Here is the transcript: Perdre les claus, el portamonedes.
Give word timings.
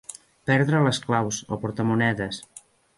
Perdre 0.49 0.79
les 0.87 1.01
claus, 1.05 1.43
el 1.53 1.63
portamonedes. 1.67 2.45